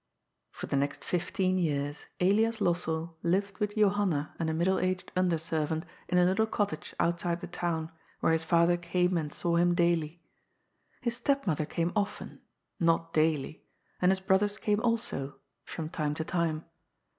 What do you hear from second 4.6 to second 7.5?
aged nnder servant in a little cottage outside the